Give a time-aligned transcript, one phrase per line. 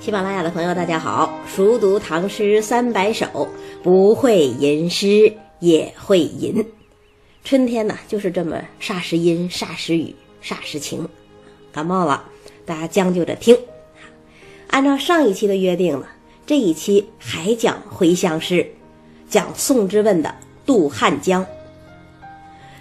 [0.00, 1.30] 喜马拉雅的朋友，大家好！
[1.46, 3.46] 熟读唐诗三百首，
[3.82, 6.64] 不会吟诗也会吟。
[7.44, 11.06] 春天呢，就是这么霎时阴，霎时雨，霎时晴。
[11.70, 12.24] 感冒了，
[12.64, 13.54] 大家将就着听。
[14.68, 16.06] 按照上一期的约定呢，
[16.46, 18.66] 这一期还讲回乡诗，
[19.28, 20.30] 讲宋之问的
[20.64, 21.44] 《渡汉江》。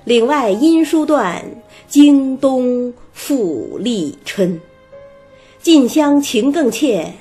[0.06, 1.44] 岭外音书断，
[1.86, 4.58] 经冬复历春。
[5.62, 7.12] 近乡情更怯，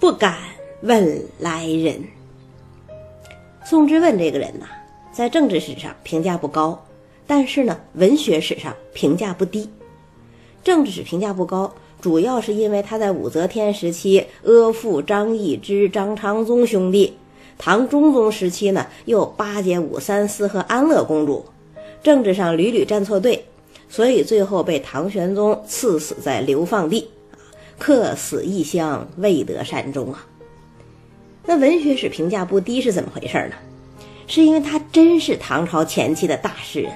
[0.00, 0.36] 不敢
[0.82, 2.02] 问来人。
[3.64, 4.66] 宋之问这个人呐，
[5.12, 6.84] 在政治史上评价不高，
[7.28, 9.70] 但是呢，文学史上评价不低。
[10.64, 17.12] 政治史评价不高，主要是因为他在武则天时期阿附张易之、张昌宗兄弟；
[17.56, 21.44] 唐中宗时期呢，又巴结武三思和安乐公主，
[22.02, 23.44] 政治上屡屡站错队，
[23.88, 27.08] 所以最后被唐玄宗赐死在流放地。
[27.78, 30.26] 客死异乡，未得善终啊。
[31.44, 33.54] 那文学史评价不低是怎么回事呢？
[34.26, 36.92] 是因为他真是唐朝前期的大诗人，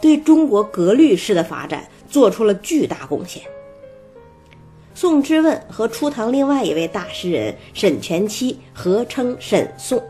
[0.00, 3.42] 对中国格律诗的发展做出了巨大贡献。
[4.94, 10.02] 宋之问和初唐另外一位大诗人沈佺期合称沈宋。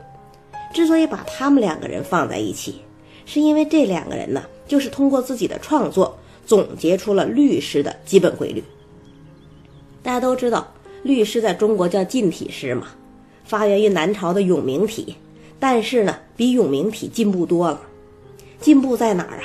[0.72, 2.80] 之所以把他们两个人放在一起，
[3.26, 8.64] 是因为这两个人呢，就是通过自己的创作总结出了律诗的基本规律。
[10.02, 12.88] 大家都知道，律诗在中国叫近体诗嘛，
[13.44, 15.14] 发源于南朝的永明体，
[15.58, 17.80] 但是呢，比永明体进步多了。
[18.60, 19.44] 进步在哪儿啊？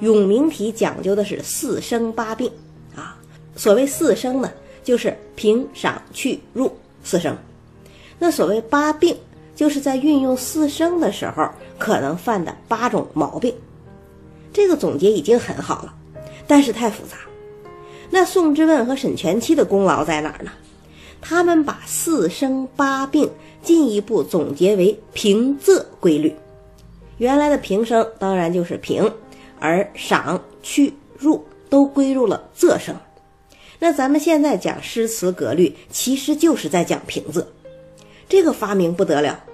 [0.00, 2.50] 永明体讲究的是四声八病
[2.94, 3.18] 啊。
[3.54, 4.50] 所谓四声呢，
[4.84, 6.70] 就是平、赏、去、入
[7.02, 7.36] 四声。
[8.18, 9.16] 那所谓八病，
[9.54, 13.54] 就是在运用四声的时候可能犯的八种毛病。
[14.52, 15.94] 这个总结已经很好了，
[16.46, 17.16] 但是太复杂。
[18.10, 20.50] 那宋之问和沈佺期的功劳在哪儿呢？
[21.20, 23.28] 他们把四声八并
[23.62, 26.34] 进一步总结为平仄规律。
[27.18, 29.12] 原来的平声当然就是平，
[29.58, 32.94] 而赏、去、入都归入了仄声。
[33.78, 37.44] 那咱们现在讲诗词格律，其实就是在讲平仄。
[38.28, 39.44] 这个发明不得了，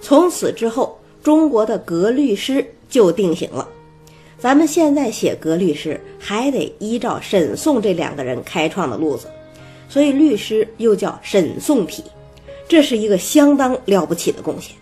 [0.00, 3.68] 从此之后，中国的格律诗就定型了。
[4.40, 9.28] 咱们现在写格律诗，还得依照沈宋这两个人开创的路子，
[9.86, 12.02] 所以律诗又叫沈宋体，
[12.66, 14.74] 这是一个相当了不起的贡献。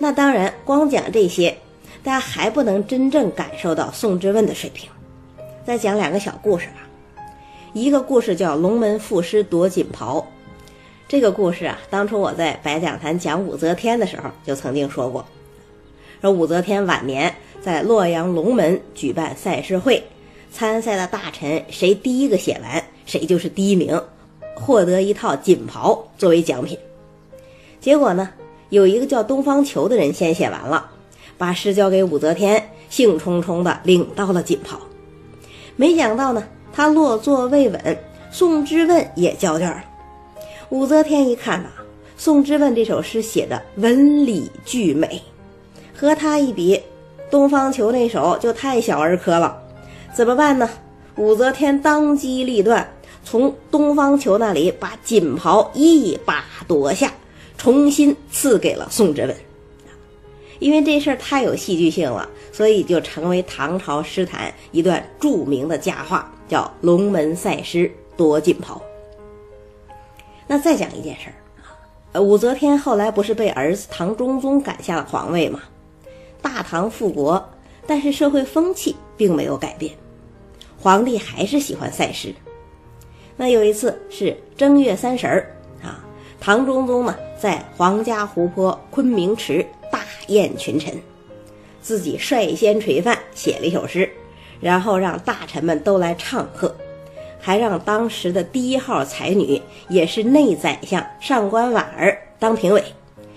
[0.00, 1.56] 那当然，光讲这些，
[2.02, 4.90] 大家还不能真正感受到宋之问的水平。
[5.64, 6.88] 再讲两个小故事吧。
[7.72, 10.18] 一个故事叫《龙门赋诗夺锦袍》，
[11.06, 15.24] 这个故事啊，当初我在白讲坛讲武则天的时候就曾经说过，
[16.22, 17.34] 说武则天晚年。
[17.60, 20.02] 在洛阳龙门举办赛诗会，
[20.50, 24.02] 参赛的大臣谁第一个写完，谁就是第一名，
[24.56, 26.76] 获得一套锦袍作为奖品。
[27.80, 28.30] 结果呢，
[28.70, 30.90] 有一个叫东方球的人先写完了，
[31.38, 34.76] 把诗交给武则天，兴冲冲地领到了锦袍。
[35.76, 37.98] 没想到呢，他落座未稳，
[38.32, 39.84] 宋之问也交卷了。
[40.70, 41.68] 武则天一看呐，
[42.16, 45.22] 宋之问这首诗写的文理俱美，
[46.02, 46.82] 和他一比。
[47.30, 49.56] 东方球那手就太小儿科了，
[50.12, 50.68] 怎么办呢？
[51.14, 52.92] 武则天当机立断，
[53.24, 57.12] 从东方球那里把锦袍一把夺下，
[57.56, 59.36] 重新赐给了宋之问。
[60.58, 68.82] 因为这事儿太有戏剧性了，所以就成为唐朝诗坛一段著名的佳话，叫“龙门赛诗夺锦袍”。
[70.48, 71.34] 那再讲一件事儿
[72.12, 75.62] 啊武则天后来不是被儿子唐中宗赶下了皇位吗？
[76.42, 77.48] 大唐复国，
[77.86, 79.94] 但是社会风气并没有改变，
[80.78, 82.34] 皇帝还是喜欢赛诗。
[83.36, 86.04] 那有一次是正月三十儿啊，
[86.40, 91.00] 唐中宗呢在皇家湖泊昆明池大宴群臣，
[91.80, 94.10] 自己率先垂范写了一首诗，
[94.60, 96.74] 然后让大臣们都来唱和，
[97.40, 102.84] 还让当时的第一号才女，也是内宰相上官婉儿当评委，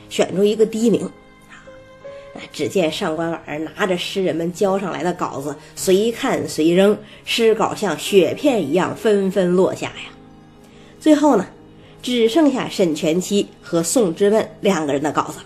[0.09, 1.09] 选出一个第一名。
[2.51, 10.11] 只见上官婉儿拿着诗人们交上来的稿子，随看随扔，诗稿像雪片一样纷纷落下呀。
[10.99, 11.45] 最后呢，
[12.01, 15.45] 只剩下沈全期和宋之问两个人的稿子了。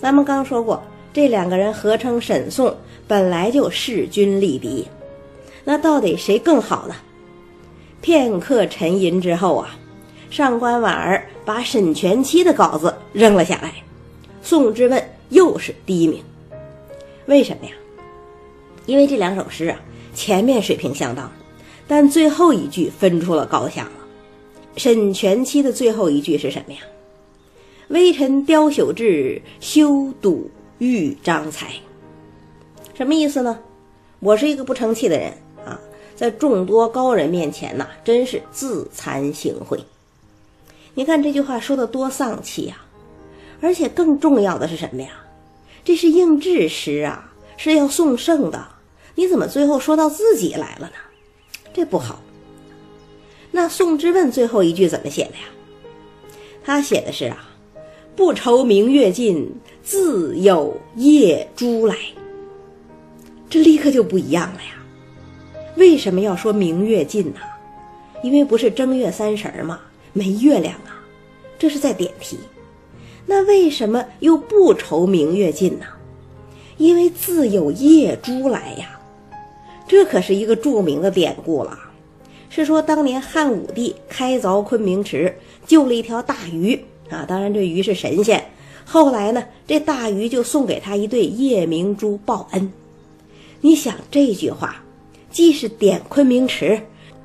[0.00, 4.86] 咱们刚说过，这两个人合称沈宋，本来就势均力敌。
[5.64, 6.94] 那到底谁更好呢？
[8.00, 9.76] 片刻沉吟之后啊，
[10.30, 13.72] 上官婉儿把沈全期的稿子扔了下来，
[14.40, 15.02] 宋之问。
[15.30, 16.22] 又是第一名，
[17.26, 17.72] 为什么呀？
[18.86, 19.78] 因为这两首诗啊，
[20.14, 21.30] 前面水平相当，
[21.86, 23.92] 但最后一句分出了高下了。
[24.76, 26.80] 沈佺期的最后一句是什么呀？
[27.88, 31.72] 微臣雕朽志，修笃豫章才。
[32.94, 33.58] 什么意思呢？
[34.20, 35.32] 我是一个不成器的人
[35.64, 35.78] 啊，
[36.16, 39.78] 在众多高人面前呐，真是自惭形秽。
[40.94, 42.76] 你看这句话说的多丧气呀！
[43.60, 45.10] 而且更重要的是什么呀？
[45.84, 48.68] 这是应制诗啊，是要送圣的，
[49.14, 50.94] 你怎么最后说到自己来了呢？
[51.72, 52.20] 这不好。
[53.50, 55.44] 那宋之问最后一句怎么写的呀？
[56.62, 57.48] 他写的是啊，
[58.14, 59.50] 不愁明月尽，
[59.82, 61.96] 自有夜珠来。
[63.48, 64.74] 这立刻就不一样了呀！
[65.76, 67.40] 为什么要说明月尽呢？
[68.22, 69.80] 因为不是正月三十吗？
[70.12, 71.00] 没月亮啊，
[71.58, 72.38] 这是在点题。
[73.30, 75.84] 那为什么又不愁明月尽呢？
[76.78, 78.98] 因为自有夜珠来呀！
[79.86, 81.78] 这可是一个著名的典故了，
[82.48, 85.36] 是说当年汉武帝开凿昆明池，
[85.66, 88.42] 救了一条大鱼啊，当然这鱼是神仙。
[88.86, 92.72] 后来呢，这大鱼就送给他一对夜明珠报恩。
[93.60, 94.82] 你想这句话，
[95.30, 96.80] 既是点昆明池，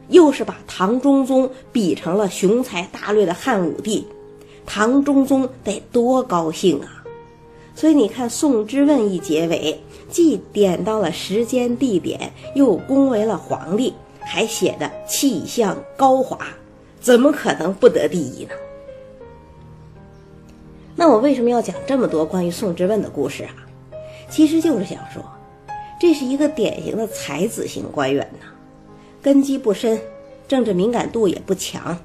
[0.09, 4.05] 又是把唐中宗比成了雄才大略的汉武帝，
[4.65, 7.04] 唐中宗得多高兴啊！
[7.75, 16.39] 所以你看，宋之问一结尾，既点到了时间地点，又恭维了皇帝，还写的气象高华，
[17.00, 18.51] 怎么可能不得第一呢？
[20.95, 23.54] 那我为什么要讲这么多关于宋之问的故事啊？
[24.30, 25.24] 其实就是想说。
[26.00, 28.48] 这是一个典型的才子型官员呐，
[29.21, 30.01] 根基不深，
[30.50, 31.98] 政治敏感度也不强，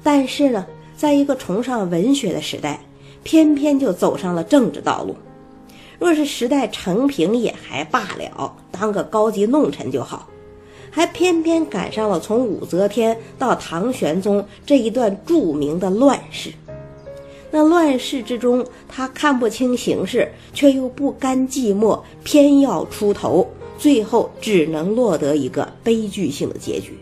[0.00, 0.64] 但是呢，
[1.02, 2.78] 在一个崇尚文学的时代，
[3.24, 5.16] 偏偏就走上了政治道路。
[5.98, 10.28] 若是时代成平也还罢了，当个高级弄臣就好，
[10.92, 16.52] 还偏偏赶上了从武则天到唐玄宗这一段著名的乱世。
[17.50, 23.44] 那乱世之中，他看不清形势，却又不甘寂寞，偏要出头，
[23.76, 26.96] 最后只能落得一个悲剧性的结局。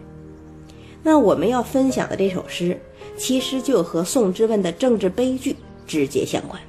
[1.03, 2.81] 那我们要分享的这首诗，
[3.17, 6.61] 其实就和宋之问的政治悲剧直接相关。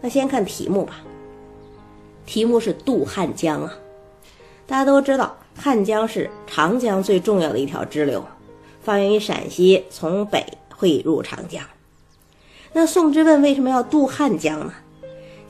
[0.00, 0.96] 那先看题目吧，
[2.26, 3.72] 题目是渡汉江啊。
[4.66, 8.24] 大家都知道，汉江是长江最重要的一条支流，
[8.82, 10.44] 发源于陕西，从北
[10.74, 11.62] 汇入长江。
[12.72, 14.72] 那宋之问为什么要渡汉江呢？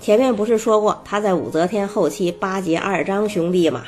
[0.01, 3.85] 前面不是说过他在武则天后期巴结二张兄弟吗？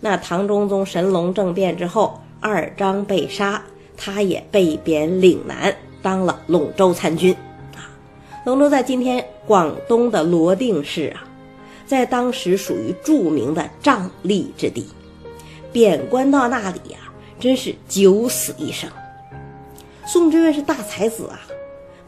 [0.00, 3.62] 那唐中宗神龙政变之后，二张被杀，
[3.98, 7.34] 他也被贬岭南，当了陇州参军。
[7.74, 7.90] 啊，
[8.46, 11.28] 陇州在今天广东的罗定市啊，
[11.84, 14.86] 在当时属于著名的瘴疠之地，
[15.72, 16.98] 贬官到那里呀，
[17.38, 18.88] 真是九死一生。
[20.06, 21.40] 宋之问是大才子啊。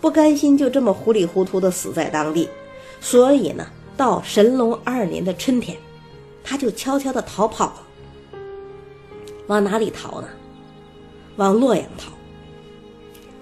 [0.00, 2.48] 不甘心就这么糊里糊涂的死在当地，
[3.02, 3.66] 所以呢，
[3.98, 5.76] 到神龙二年的春天，
[6.42, 7.82] 他就悄悄的逃跑了。
[9.46, 10.28] 往哪里逃呢？
[11.40, 12.12] 往洛阳逃。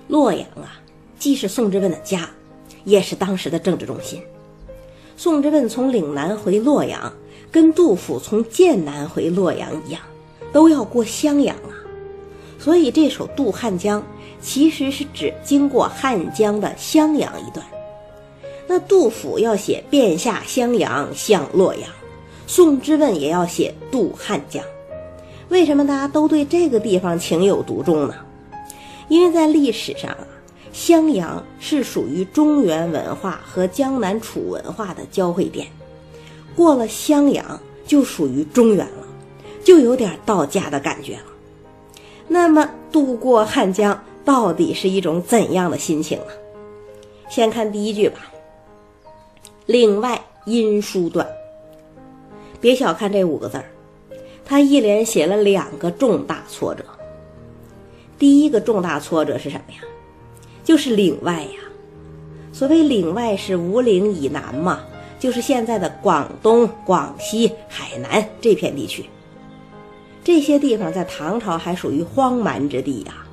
[0.07, 0.79] 洛阳啊，
[1.19, 2.31] 既是宋之问的家，
[2.85, 4.23] 也是当时的政治中心。
[5.17, 7.13] 宋之问从岭南回洛阳，
[7.51, 10.01] 跟杜甫从剑南回洛阳一样，
[10.53, 11.75] 都要过襄阳啊。
[12.57, 14.01] 所以这首《渡汉江》。
[14.41, 17.67] 其实是指经过汉江的襄阳一段。
[18.69, 21.91] 那杜甫要写“便下襄阳向洛阳”，
[22.47, 24.63] 宋之问也要写“渡汉江”。
[25.49, 28.15] 为什么大家都对这个地方情有独钟呢？
[29.09, 30.27] 因为在历史上啊，
[30.73, 35.67] 襄阳是属于中原文化和江南楚文化的交汇点，
[36.55, 39.07] 过了襄阳就属于中原了，
[39.65, 41.25] 就有点道家的感觉了。
[42.29, 44.03] 那么渡过汉江。
[44.25, 46.27] 到底是一种怎样的心情呢？
[47.31, 48.31] 先看第一句吧。
[49.65, 51.27] 岭外音书断。
[52.61, 53.65] 别小看这五个字儿，
[54.49, 56.83] 他一连写了两个重大挫折。
[58.19, 59.81] 第一个重大挫折是什么呀？
[60.65, 61.61] 就是岭外呀。
[62.51, 64.81] 所谓岭外是五岭以南嘛，
[65.21, 69.05] 就是现在的广东、广西、海南这片地区。
[70.25, 73.27] 这些地方在唐朝还属于荒蛮之地呀。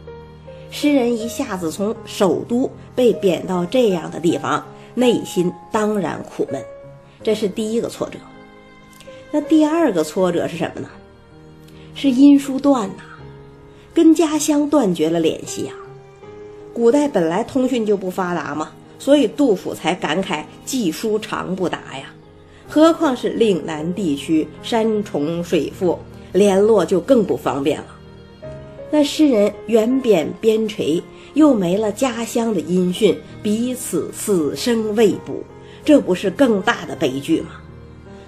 [0.69, 6.61] 诗人一下子从首都被贬到这样的地方，内心当然苦闷，
[7.23, 8.19] 这是第一个挫折。
[9.31, 10.89] 那第二个挫折是什么呢？
[11.95, 13.03] 是音书断呐，
[13.93, 15.73] 跟家乡断绝了联系呀。
[16.73, 22.13] 古代本来通讯就不发达嘛，所以杜甫才感慨“寄书长不达”呀。
[22.67, 25.97] 何况是岭南地区，山重水复，
[26.33, 27.87] 联络就更不方便了。
[28.91, 31.01] 那诗人远贬边陲，
[31.33, 35.41] 又没了家乡的音讯，彼此死生未卜，
[35.85, 37.51] 这不是更大的悲剧吗？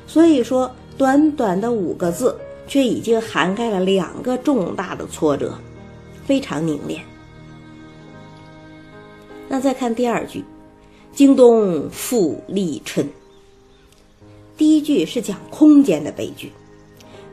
[0.08, 2.34] 所以说，短短的五个字，
[2.68, 5.58] 却已经涵盖了两个重大的挫折，
[6.26, 7.02] 非常凝练。
[9.48, 10.44] 那再看第二句
[11.14, 13.08] ，“京东复立春”。
[14.58, 16.52] 第一句是讲空间的悲剧，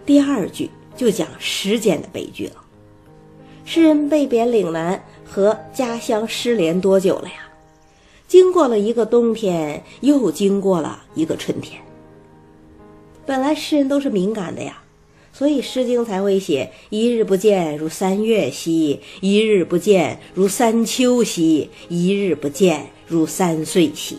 [0.07, 2.65] 第二句就讲时间的悲剧了。
[3.65, 7.49] 诗人被贬岭南，和家乡失联多久了呀？
[8.29, 11.81] 经过了一个冬天，又经过了一个春天。
[13.25, 14.83] 本来诗人都是敏感的呀，
[15.37, 24.19] 所以《诗经》才会写“一日不见，如三月兮；一日不见，如三秋兮；一日不见，如三岁兮。”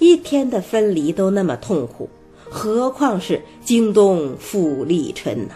[0.00, 2.08] 一天的分离都那么痛苦，
[2.48, 5.54] 何况是京东复立春呢？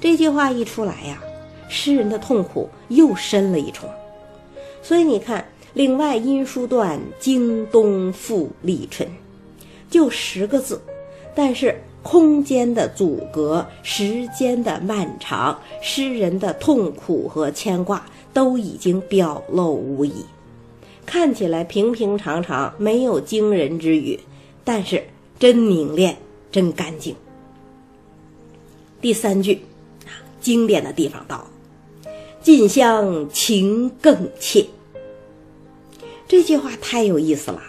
[0.00, 1.20] 这句话一出来呀，
[1.68, 3.90] 诗人的痛苦又深了一重。
[4.80, 5.44] 所以你看，
[5.74, 9.08] 另外音书断“京东复立春”，
[9.90, 10.80] 就十个字，
[11.34, 20.24] 但是空间的阻隔、时间的漫长、诗人的痛苦和牵挂，都已经表露无遗。
[21.04, 24.18] 看起来平平常常，没有惊人之语，
[24.64, 25.02] 但是
[25.38, 26.16] 真凝练，
[26.52, 27.14] 真干净。
[29.00, 29.60] 第三句，
[30.06, 31.50] 啊，经典的地方到了，
[32.42, 34.66] 近乡情更切。
[36.26, 37.62] 这句话太有意思了，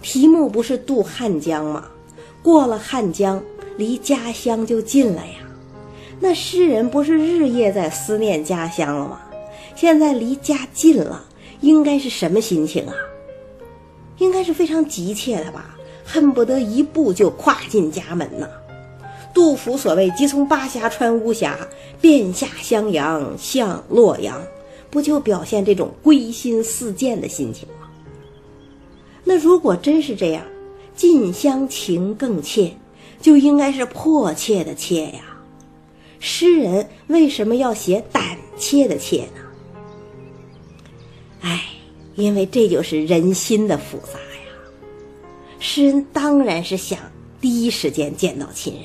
[0.00, 1.86] 题目不是渡汉江吗？
[2.46, 3.42] 过了汉江，
[3.76, 5.34] 离家乡就近了呀。
[6.20, 9.20] 那诗人不是日夜在思念家乡了吗？
[9.74, 11.24] 现在离家近了。
[11.62, 12.94] 应该是什么心情啊？
[14.18, 18.48] 应该是非常急切的吧，恨不得一步就跨进家门呢。
[19.34, 21.58] 杜甫所谓“即从巴峡穿巫峡，
[22.00, 24.40] 便下襄阳向洛阳”，
[24.88, 27.88] 不就表现这种归心似箭的心情吗？
[29.24, 30.44] 那如果真是这样，
[30.96, 32.72] 近乡情更切，
[33.20, 35.36] 就应该是迫切的切呀。
[36.18, 39.40] 诗人为什么要写胆怯的怯呢？
[41.42, 41.62] 哎，
[42.16, 44.50] 因为这就是人心的复杂呀。
[45.60, 46.98] 诗人当然是想
[47.40, 48.84] 第一时间见到亲人，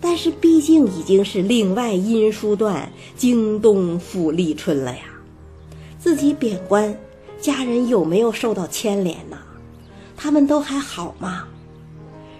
[0.00, 5.02] 但是毕竟已经是另外音书段京东复立春了呀。
[5.98, 6.98] 自己贬官，
[7.40, 9.36] 家人有没有受到牵连呢？
[10.22, 11.48] 他们都还好吗？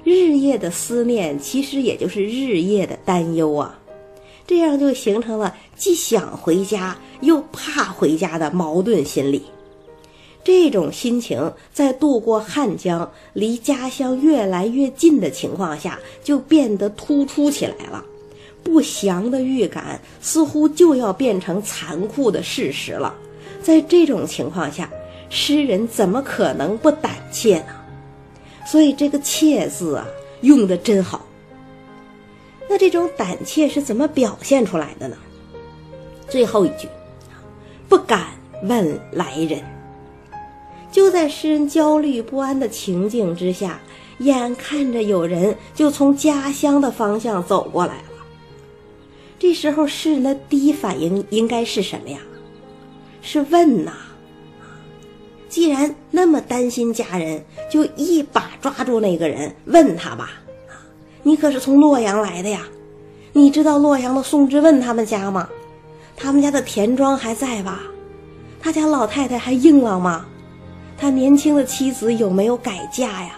[0.05, 3.79] 日夜的思念，其实也就是日夜的担忧啊。
[4.47, 9.43] 这样就形成了既想回家又怕回家的矛盾心理。
[10.45, 18.05] 这种心情在渡过汉江、离家乡越来越近的情况下，就变得突出起来了。
[18.63, 23.15] 不祥的预感似乎就要变成残酷的事实了。
[23.63, 24.91] 在这种情况下，
[25.31, 27.73] 诗人怎么可能不胆怯呢？
[28.67, 30.07] 所以这个“怯”字啊，
[30.43, 31.25] 用的真好。
[32.69, 35.17] 那这种胆怯是怎么表现出来的呢？
[36.29, 36.89] 最后一句，
[37.89, 38.27] 不敢
[38.65, 39.63] 问来人。
[40.93, 43.81] 就在诗人焦虑不安的情境之下，
[44.19, 48.27] 眼看着有人就从家乡的方向走过来了。
[49.39, 52.19] 这时候，诗人的第一反应应该是什么呀？
[53.23, 53.93] 是问呐。
[55.51, 60.31] 既然那么担心家人，就一把抓住那个人，问他吧。
[60.69, 60.73] 啊
[61.25, 62.63] 你可是从洛阳来的呀？
[63.33, 65.49] 你知道洛阳的宋之问他们家吗？
[66.17, 67.83] 他们家的田庄还在吧？
[68.61, 70.25] 他家老太太还硬朗吗？
[70.97, 73.33] 他年轻的妻子有没有改嫁呀？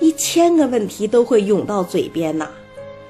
[0.00, 2.48] 一千个问题都会涌到嘴边呐。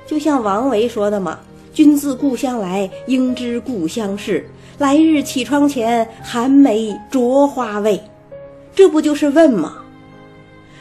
[0.07, 1.39] 就像王维说的嘛
[1.75, 4.49] ：“君自故乡来，应知故乡事。
[4.79, 8.01] 来日绮窗前，寒梅著花未？”
[8.75, 9.79] 这不就是问吗？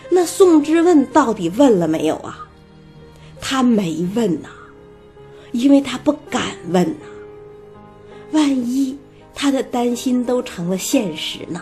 [0.09, 2.47] 那宋之问到底问了没有啊？
[3.41, 4.49] 他没问呐，
[5.51, 7.05] 因为他不敢问呐。
[8.31, 8.97] 万一
[9.33, 11.61] 他的担心都成了现实呢？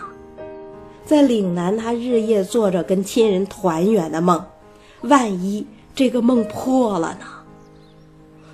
[1.04, 4.44] 在岭南，他日夜做着跟亲人团圆的梦，
[5.02, 7.26] 万一这个梦破了呢？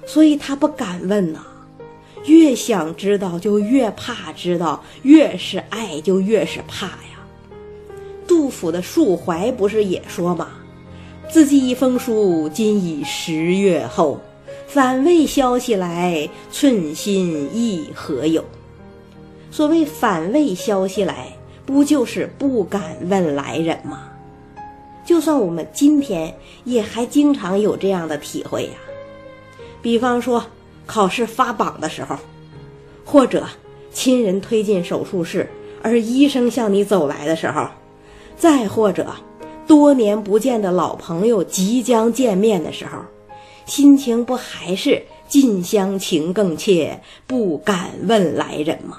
[0.07, 1.45] 所以他不敢问呐。
[2.27, 7.27] 越想知道，就越怕知道；越是爱，就越是怕呀。
[8.27, 10.49] 杜甫的《述怀》不是也说吗？
[11.31, 14.21] 自寄一封书，今已十月后。
[14.69, 18.43] 反未消息来，寸心亦何有？
[19.51, 21.31] 所谓反未消息来，
[21.67, 24.09] 不就是不敢问来人吗？
[25.05, 28.73] 就算我们今天也还经常有这样的体会呀。
[29.83, 30.43] 比方说，
[30.87, 32.17] 考试发榜的时候，
[33.05, 33.47] 或者
[33.93, 35.49] 亲人推进手术室，
[35.83, 37.67] 而医生向你走来的时候，
[38.37, 39.07] 再或者
[39.67, 42.99] 多年不见的老朋友即将见面的时候，
[43.67, 48.99] 心情不还是近乡情更怯，不敢问来人吗？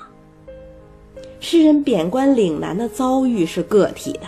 [1.39, 4.21] 诗人贬官岭南的遭遇是个体的，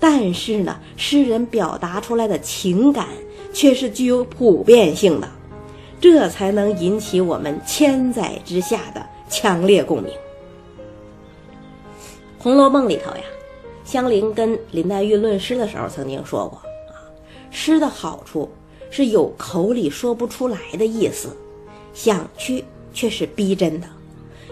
[0.00, 3.06] 但是呢，诗人表达出来的情感
[3.52, 5.28] 却是具有普遍性的，
[6.00, 10.12] 这才能引起我们千载之下的强烈共鸣。
[12.42, 13.22] 《红楼梦》里头呀，
[13.84, 16.56] 香菱跟林黛玉论诗的时候曾经说过
[16.88, 16.96] 啊，
[17.50, 18.48] 诗的好处
[18.90, 21.36] 是有口里说不出来的意思，
[21.92, 22.64] 想去
[22.94, 23.86] 却是逼真的，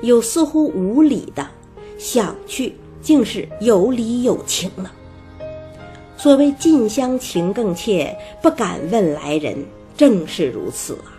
[0.02, 1.48] 有似乎无理的。
[1.96, 4.90] 想去，竟是有理有情的。
[6.16, 9.64] 所谓近乡情更怯，不敢问来人，
[9.96, 11.17] 正是如此啊！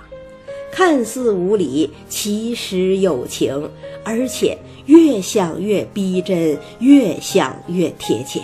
[0.72, 3.70] 看似无理，其实有情，
[4.04, 8.42] 而且越想越逼真，越想越贴切。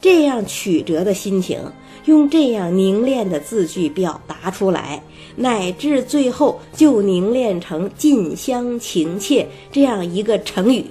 [0.00, 1.58] 这样曲折的心情，
[2.04, 5.02] 用这样凝练的字句表达出来，
[5.34, 10.84] 乃至最后就凝练成近乡情怯这样一个成语。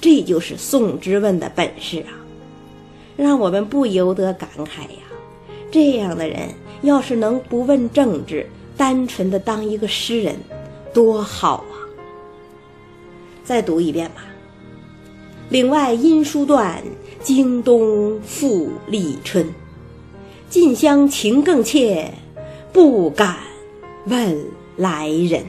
[0.00, 2.16] 这就是宋之问的本事啊，
[3.16, 5.02] 让我们不由得感慨呀。
[5.70, 6.48] 这样的人
[6.82, 10.36] 要是能不问政治，单纯的当一个诗人，
[10.92, 11.74] 多好啊！
[13.44, 14.24] 再读一遍吧。
[15.48, 16.82] 岭外音书断，
[17.22, 19.46] 经冬复历春。
[20.50, 22.12] 近乡情更怯，
[22.72, 23.36] 不敢
[24.06, 24.44] 问
[24.76, 25.44] 来人。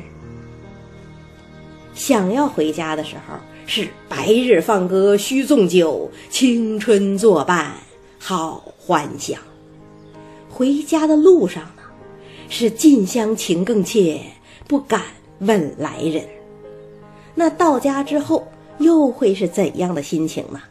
[1.93, 3.35] 想要回家的时候。
[3.69, 7.73] 是白日放歌须纵酒，青春作伴
[8.17, 9.37] 好还乡。
[10.49, 11.69] 回家的路上，
[12.49, 14.21] 是近乡情更怯，
[14.67, 15.01] 不敢
[15.39, 16.23] 问来人。
[17.35, 18.47] 那到家之后
[18.79, 20.61] 又会是怎样的心情呢？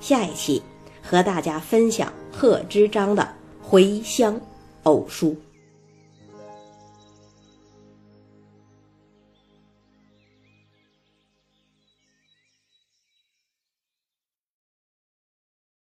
[0.00, 0.62] 下一期
[1.02, 3.22] 和大家分享贺知章的
[3.66, 4.40] 《回乡
[4.84, 5.30] 偶书》。